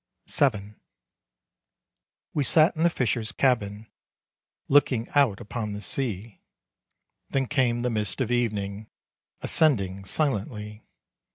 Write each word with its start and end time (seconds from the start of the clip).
VII. 0.35 0.73
We 2.33 2.43
sat 2.43 2.75
in 2.75 2.81
the 2.81 2.89
fisher's 2.89 3.31
cabin, 3.31 3.85
Looking 4.67 5.07
out 5.09 5.39
upon 5.39 5.73
the 5.73 5.81
sea. 5.83 6.41
Then 7.29 7.45
came 7.45 7.81
the 7.81 7.91
mists 7.91 8.19
of 8.19 8.31
evening, 8.31 8.89
Ascending 9.41 10.05
silently. 10.05 10.81